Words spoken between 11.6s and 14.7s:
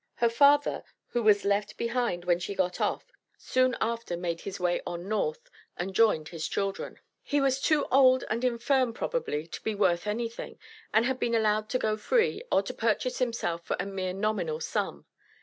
to go free, or to purchase himself for a mere nominal